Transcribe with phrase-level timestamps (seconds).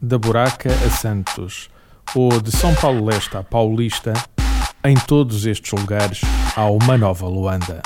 [0.00, 1.68] da Buraca a Santos,
[2.14, 4.12] ou de São Paulo Leste à Paulista,
[4.82, 6.20] em todos estes lugares
[6.56, 7.82] há uma nova Luanda.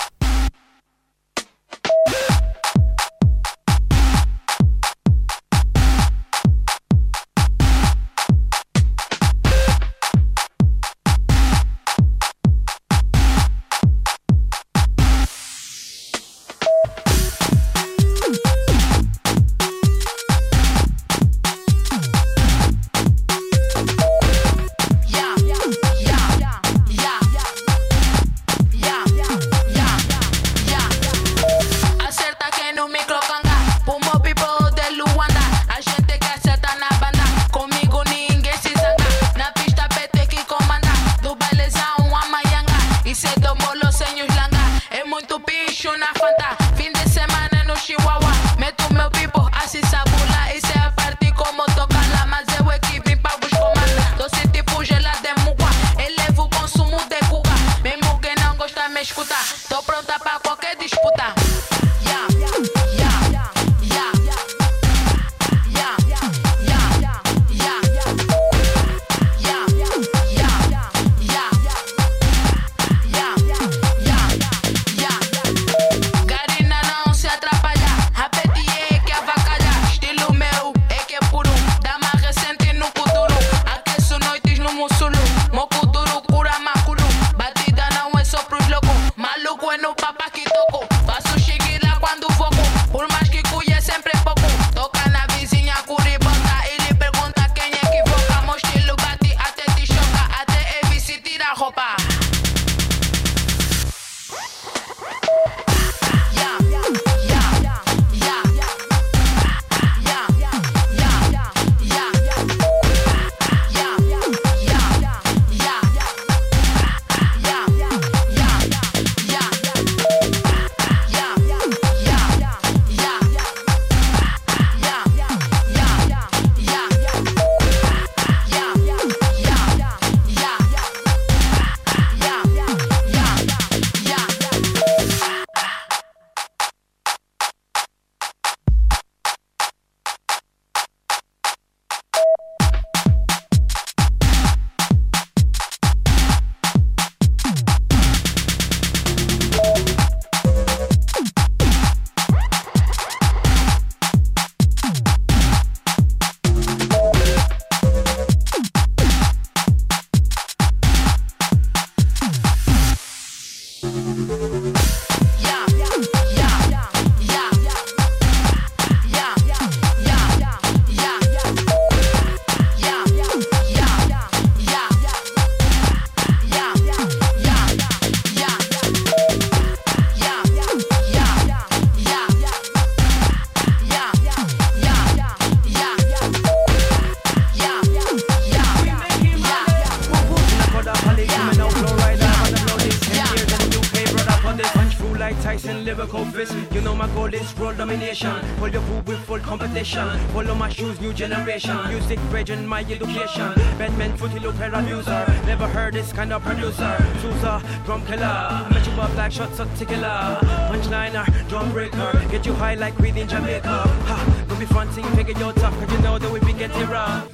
[195.24, 196.54] Like Tyson, lyrical fist.
[196.70, 198.36] You know my goal is world domination.
[198.58, 200.06] Pull your food with full competition.
[200.34, 201.76] Follow my shoes, new generation.
[201.88, 203.50] Music, region, my education.
[203.78, 205.24] Batman, footy, hair abuser.
[205.46, 206.92] Never heard this kind of producer.
[207.22, 208.68] Sousa, drum killer.
[208.70, 210.40] Met you up like shots of tequila.
[210.70, 212.12] Punchliner, drum breaker.
[212.30, 213.76] Get you high like weed in Jamaica.
[214.10, 217.32] Ha, go be fronting, figure your tough, cause you know that we be getting rough.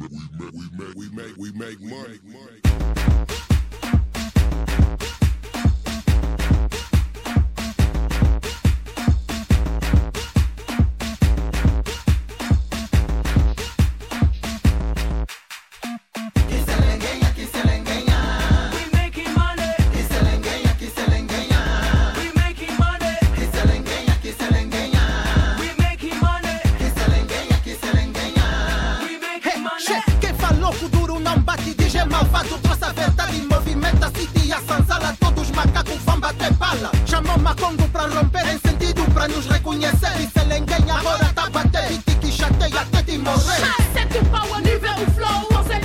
[0.00, 0.08] We
[0.78, 2.18] mate, we make, we make money.
[2.24, 3.47] We
[37.38, 40.12] Sistema Congo pra romper em sentido pra nos reconhecer.
[40.18, 43.60] E se ninguém agora tá bater, e te que chateia até te morrer.
[43.92, 45.77] Sete pau a nível flow, você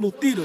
[0.00, 0.39] juro,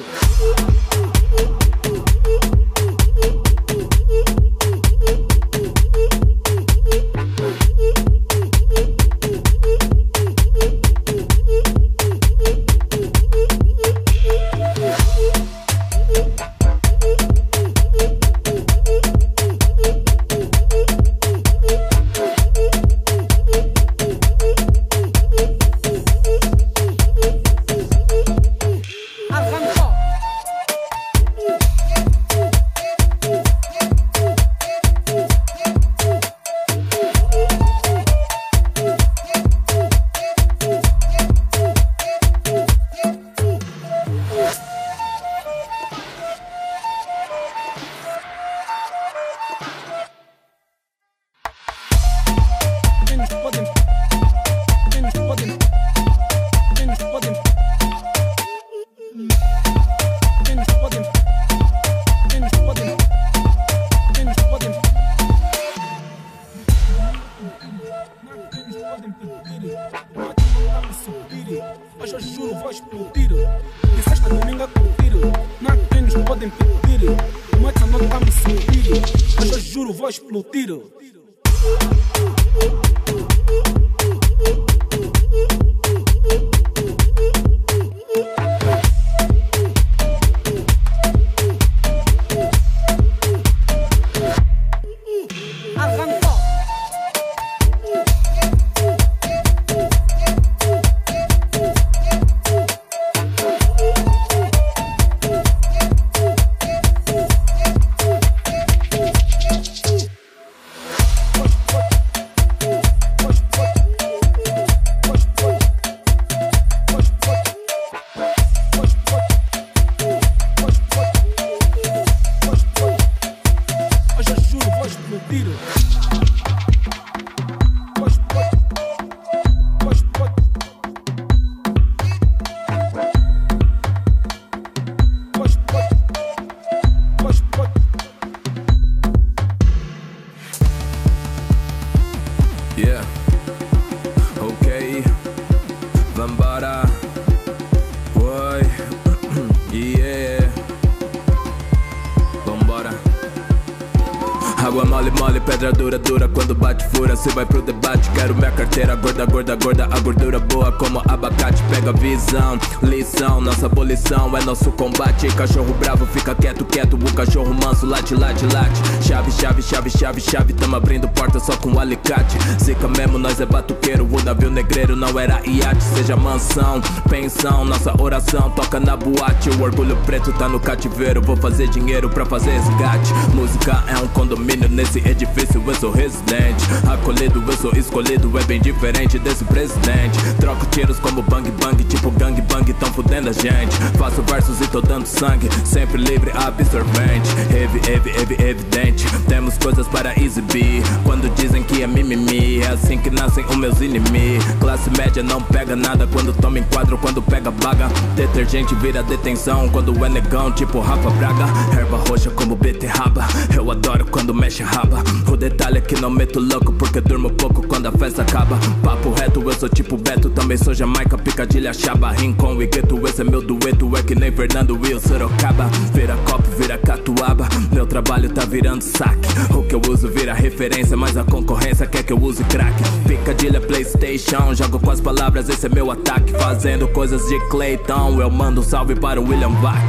[155.05, 156.27] mole, mole, pedra dura, dura.
[156.27, 158.09] Quando bate fura, cê vai pro debate.
[158.11, 159.85] Quero minha carteira gorda, gorda, gorda.
[159.91, 161.61] A gordura boa como abacate.
[161.63, 163.41] Pega visão, lição.
[163.41, 165.27] Nossa abolição é nosso combate.
[165.35, 166.95] Cachorro bravo fica quieto, quieto.
[166.95, 169.05] O cachorro manso late, late, late.
[169.05, 170.53] Chave, chave, chave, chave, chave.
[170.53, 172.37] Tamo abrindo porta só com alicate.
[172.63, 174.07] Zica mesmo, nós é batuqueiro.
[174.09, 175.83] O navio negreiro não era iate.
[175.83, 177.65] Seja mansão, pensão.
[177.65, 179.49] Nossa oração toca na boate.
[179.49, 181.21] O orgulho preto tá no cativeiro.
[181.21, 186.65] Vou fazer dinheiro pra fazer resgate Música é um condomínio Nesse edifício eu sou residente
[186.87, 190.17] Acolhido, eu sou escolhido É bem diferente desse presidente.
[190.39, 193.75] Troco tiros como bang bang Tipo gang bang, tão fudendo a gente.
[193.97, 197.29] Faço versos e tô dando sangue Sempre livre, absorvente.
[197.51, 199.05] Heavy, heavy, heavy, evidente.
[199.27, 200.83] Temos coisas para exibir.
[201.03, 204.45] Quando dizem que é mimimi É assim que nascem os meus inimigos.
[204.59, 207.87] Classe média não pega nada Quando toma enquadro, quando pega baga.
[208.15, 211.45] Detergente vira detenção Quando é negão, tipo Rafa Braga.
[211.77, 213.25] Erva roxa como beterraba.
[213.55, 217.29] Eu adoro quando mexe a raba O detalhe é que não meto louco Porque durmo
[217.31, 218.57] pouco quando a festa acaba.
[218.83, 223.21] Papo reto, eu sou tipo Beto Também sou Jamaica, Picadilha, Chaba Rincon e Gueto, esse
[223.21, 225.65] é meu dueto É que nem Fernando Will, Sorocaba.
[225.93, 227.47] Vira copo, vira catuaba.
[227.71, 229.27] Meu trabalho tá virando saque.
[229.53, 232.75] O que eu uso vira referência Mas a concorrência quer que eu use crack.
[233.07, 236.33] Picadilha, Playstation Jogo com as palavras, esse é meu ataque.
[236.33, 239.81] Fazendo coisas de Clayton Eu mando um salve para o William Bach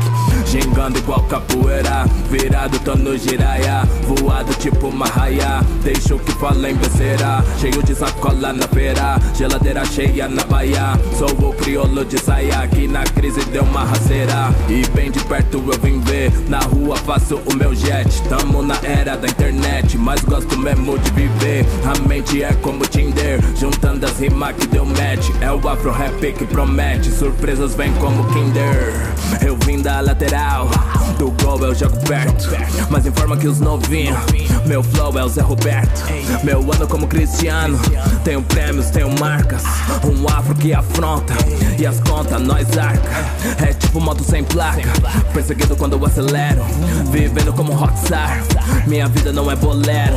[0.47, 3.85] Gingando igual capoeira Virado tô no giraia.
[4.07, 5.61] Voado tipo uma raia.
[5.83, 7.45] Deixo que fala em besteira.
[7.59, 9.19] Cheio de sacola na feira.
[9.35, 10.99] Geladeira cheia na baia.
[11.19, 12.61] Sou o crioulo de saia.
[12.61, 14.55] Aqui na crise deu uma rasteira.
[14.69, 16.33] E bem de perto eu vim ver.
[16.49, 18.23] Na rua faço o meu jet.
[18.29, 19.97] Tamo na era da internet.
[19.97, 21.67] Mas gosto mesmo de viver.
[21.85, 23.41] A mente é como Tinder.
[23.57, 25.31] Juntando as rimas que deu match.
[25.41, 27.11] É o afro rap que promete.
[27.11, 28.93] Surpresas vêm como Kinder.
[29.45, 30.69] Eu vim da lateral.
[31.19, 32.51] Do gol eu jogo perto.
[32.91, 34.17] Mas informa que os novinhos
[34.67, 36.05] Meu flow é o Zé Roberto.
[36.43, 37.79] Meu ano como Cristiano.
[38.25, 39.63] Tenho prêmios, tenho marcas.
[40.05, 41.35] Um afro que afronta.
[41.79, 43.25] E as contas nós arca.
[43.65, 44.83] É tipo moto sem placa.
[45.33, 46.65] Perseguido quando eu acelero.
[47.11, 48.43] Vivendo como rockstar
[48.87, 50.17] Minha vida não é bolero.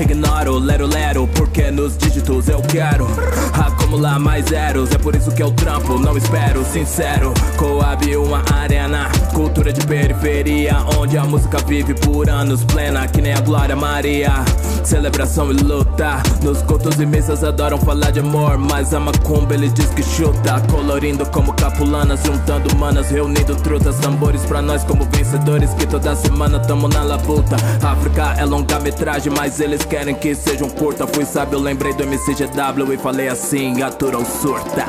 [0.00, 1.26] Ignoro, lero, lero.
[1.28, 3.06] Porque nos dígitos eu quero
[3.52, 4.90] Acumular mais zeros.
[4.92, 6.64] É por isso que eu trampo, não espero.
[6.64, 9.08] Sincero, Coab uma arena.
[9.32, 13.06] Cultura de periferia Onde a música vive por anos plena.
[13.08, 14.44] Que nem a Glória Maria.
[14.82, 16.20] Celebração e luta.
[16.42, 20.60] Nos cultos e missas adoram falar de amor Mas a macumba eles diz que chuta
[20.70, 26.58] Colorindo como capulanas Juntando manas, reunindo trutas Tambores pra nós como vencedores Que toda semana
[26.58, 27.56] tamo na labuta.
[27.82, 31.06] África é longa-metragem Mas eles querem que seja um curta.
[31.06, 34.84] Fui sábio, lembrei do MCGW E falei assim, atura ou surta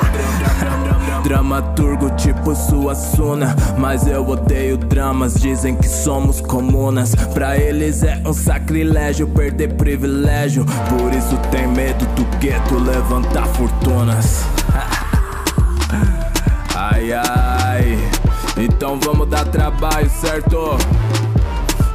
[1.27, 8.31] Dramaturgo tipo Suassuna Mas eu odeio dramas Dizem que somos comunas Pra eles é um
[8.31, 14.45] sacrilégio Perder privilégio Por isso tem medo do gueto Levantar fortunas
[16.73, 17.97] Ai ai
[18.55, 20.77] Então vamos dar trabalho, certo?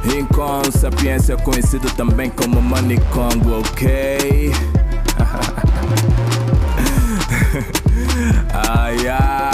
[0.03, 4.53] Rincon, sapiência conhecido também como Manicongo, ok?
[8.51, 9.52] Ai ai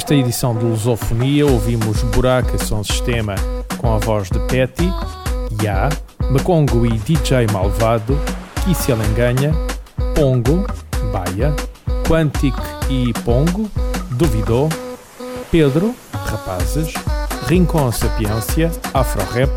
[0.00, 3.34] Nesta edição de Lusofonia ouvimos Buraca Som Sistema
[3.76, 4.90] com a voz de Petty,
[5.62, 5.90] Ya,
[6.30, 8.18] Macongo e DJ Malvado,
[8.64, 9.52] Kissia Lenganha,
[10.14, 10.66] Pongo,
[11.12, 11.54] Baia,
[12.08, 12.56] Quantic
[12.88, 13.70] e Pongo,
[14.12, 14.70] Duvidou,
[15.50, 16.94] Pedro, Rapazes,
[17.46, 19.50] Rincon Sapiência, Afro Rap,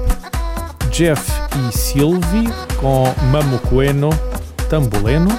[0.91, 2.49] Jeff e Sylvie
[2.81, 4.09] com Mamo Coeno,
[4.69, 5.29] Tamboleno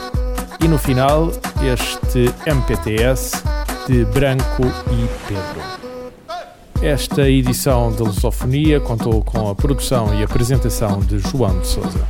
[0.62, 1.31] e no final
[1.62, 3.54] este MPTS
[3.87, 5.62] de Branco e Pedro.
[6.83, 12.07] Esta edição da Lusofonia contou com a produção e apresentação de João de Souza.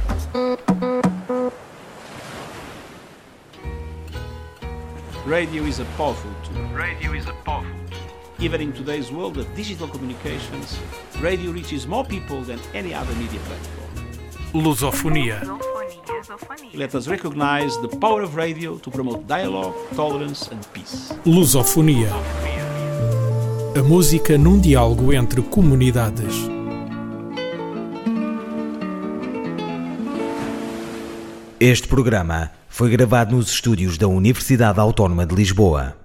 [5.26, 6.62] Radio is a powerful tool.
[6.76, 8.44] Radio is a powerful tool.
[8.44, 10.78] Even in today's world of digital communications,
[11.20, 13.74] radio reaches more people than any other media platform.
[16.24, 16.70] Lusofonia.
[16.74, 21.12] Let us recognize the power of radio to promote dialogue, tolerance, and peace.
[21.26, 22.10] Lusofonia.
[23.76, 26.34] A música num diálogo entre comunidades.
[31.60, 36.03] Este programa foi gravado nos estúdios da Universidade Autónoma de Lisboa.